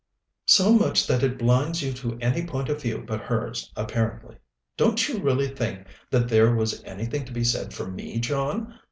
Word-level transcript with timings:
"So 0.47 0.73
much 0.73 1.05
that 1.05 1.21
it 1.21 1.37
blinds 1.37 1.83
you 1.83 1.93
to 1.93 2.17
any 2.21 2.43
point 2.43 2.69
of 2.69 2.81
view 2.81 3.03
but 3.05 3.21
hers, 3.21 3.71
apparently. 3.75 4.37
Don't 4.75 5.07
you 5.07 5.19
really 5.19 5.47
think 5.49 5.85
that 6.09 6.27
there 6.27 6.55
was 6.55 6.83
anything 6.85 7.23
to 7.25 7.31
be 7.31 7.43
said 7.43 7.71
for 7.71 7.85
me, 7.85 8.19
John? 8.19 8.73